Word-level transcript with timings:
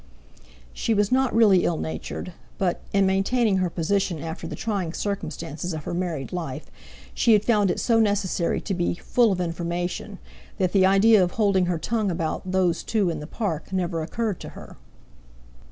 She 0.73 0.95
was 0.95 1.11
not 1.11 1.31
really 1.31 1.63
ill 1.63 1.77
natured, 1.77 2.33
but, 2.57 2.81
in 2.91 3.05
maintaining 3.05 3.57
her 3.57 3.69
position 3.69 4.17
after 4.17 4.47
the 4.47 4.55
trying 4.55 4.93
circumstances 4.93 5.73
of 5.75 5.83
her 5.83 5.93
married 5.93 6.33
life, 6.33 6.71
she 7.13 7.33
had 7.33 7.45
found 7.45 7.69
it 7.69 7.79
so 7.79 7.99
necessary 7.99 8.59
to 8.61 8.73
be 8.73 8.95
"full 8.95 9.31
of 9.31 9.39
information," 9.39 10.17
that 10.57 10.71
the 10.71 10.87
idea 10.87 11.23
of 11.23 11.33
holding 11.33 11.67
her 11.67 11.77
tongue 11.77 12.09
about 12.09 12.51
"those 12.51 12.81
two" 12.81 13.11
in 13.11 13.19
the 13.19 13.27
Park 13.27 13.71
never 13.71 14.01
occurred 14.01 14.39
to 14.39 14.49
her. 14.57 14.75